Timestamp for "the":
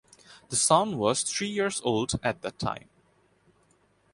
0.49-0.55